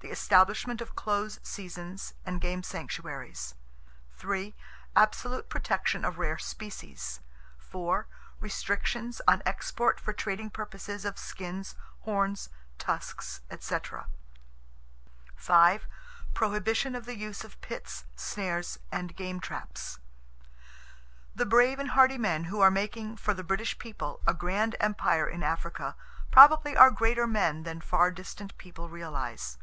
The 0.00 0.12
establishment 0.12 0.80
of 0.80 0.94
close 0.94 1.40
seasons 1.42 2.14
and 2.24 2.40
game 2.40 2.62
sanctuaries. 2.62 3.56
Absolute 4.94 5.48
protection 5.48 6.04
of 6.04 6.18
rare 6.20 6.38
species. 6.38 7.18
Restrictions 8.38 9.20
on 9.26 9.42
export 9.44 9.98
for 9.98 10.12
trading 10.12 10.50
purposes 10.50 11.04
of 11.04 11.18
skins, 11.18 11.74
horns, 12.02 12.48
tusks, 12.78 13.40
etc. 13.50 14.06
Prohibition 16.32 16.94
of 16.94 17.04
the 17.04 17.16
use 17.16 17.42
of 17.42 17.60
pits, 17.60 18.04
snares 18.14 18.78
and 18.92 19.16
game 19.16 19.40
traps. 19.40 19.98
The 21.34 21.44
brave 21.44 21.80
and 21.80 21.90
hardy 21.90 22.18
men 22.18 22.44
who 22.44 22.60
are 22.60 22.70
making 22.70 23.16
for 23.16 23.34
the 23.34 23.42
British 23.44 23.76
people 23.80 24.20
a 24.28 24.32
grand 24.32 24.76
empire 24.78 25.28
in 25.28 25.42
Africa 25.42 25.96
probably 26.30 26.76
are 26.76 26.92
greater 26.92 27.26
men 27.26 27.64
than 27.64 27.80
far 27.80 28.12
distant 28.12 28.56
people 28.58 28.88
realize. 28.88 29.58